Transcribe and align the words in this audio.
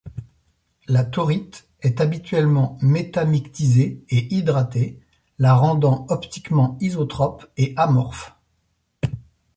La 0.87 1.05
thorite 1.05 1.67
est 1.81 2.01
habituellement 2.01 2.75
métamictisée 2.81 4.03
et 4.09 4.33
hydratée, 4.33 4.99
la 5.37 5.53
rendant 5.53 6.07
optiquement 6.09 6.75
isotrope 6.81 7.45
et 7.55 7.75
amorphe. 7.77 8.33